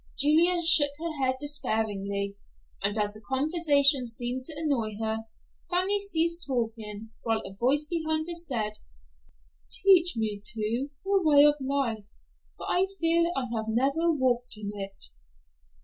Julia 0.17 0.65
shook 0.65 0.89
her 0.97 1.23
head 1.23 1.35
despairingly, 1.39 2.35
and 2.81 2.97
as 2.97 3.13
the 3.13 3.21
conversation 3.21 4.07
seemed 4.07 4.45
to 4.45 4.55
annoy 4.57 4.97
her, 4.99 5.27
Fanny 5.69 5.99
ceased 5.99 6.43
talking, 6.47 7.11
while 7.21 7.41
a 7.45 7.53
voice 7.53 7.85
behind 7.85 8.25
her 8.27 8.33
said, 8.33 8.77
"Teach 9.69 10.17
me, 10.17 10.41
too, 10.43 10.89
the 11.05 11.21
way 11.23 11.43
of 11.45 11.53
life, 11.61 12.07
for 12.57 12.65
I 12.67 12.87
fear 12.99 13.31
I 13.35 13.45
have 13.55 13.67
never 13.67 14.11
walked 14.11 14.57
in 14.57 14.71
it." 14.73 14.97